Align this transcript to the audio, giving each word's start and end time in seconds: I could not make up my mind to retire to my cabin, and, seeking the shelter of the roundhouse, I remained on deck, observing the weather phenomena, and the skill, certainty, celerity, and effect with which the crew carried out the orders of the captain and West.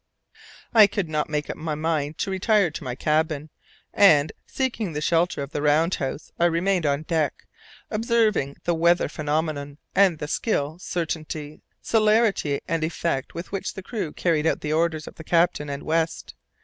I 0.73 0.87
could 0.87 1.07
not 1.09 1.29
make 1.29 1.47
up 1.47 1.55
my 1.57 1.75
mind 1.75 2.17
to 2.17 2.31
retire 2.31 2.71
to 2.71 2.83
my 2.83 2.95
cabin, 2.95 3.51
and, 3.93 4.31
seeking 4.47 4.93
the 4.93 4.99
shelter 4.99 5.43
of 5.43 5.51
the 5.51 5.61
roundhouse, 5.61 6.31
I 6.39 6.45
remained 6.45 6.87
on 6.87 7.03
deck, 7.03 7.45
observing 7.91 8.55
the 8.63 8.73
weather 8.73 9.07
phenomena, 9.07 9.77
and 9.93 10.17
the 10.17 10.27
skill, 10.27 10.79
certainty, 10.79 11.61
celerity, 11.83 12.61
and 12.67 12.83
effect 12.83 13.35
with 13.35 13.51
which 13.51 13.75
the 13.75 13.83
crew 13.83 14.11
carried 14.11 14.47
out 14.47 14.61
the 14.61 14.73
orders 14.73 15.05
of 15.05 15.13
the 15.13 15.23
captain 15.23 15.69
and 15.69 15.83
West. 15.83 16.33